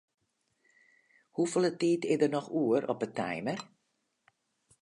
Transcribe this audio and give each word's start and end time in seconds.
Hoefolle 1.35 1.71
tiid 1.83 2.03
is 2.13 2.19
der 2.21 2.31
noch 2.35 2.49
oer 2.61 2.83
op 2.93 2.99
'e 3.03 3.09
timer? 3.19 3.59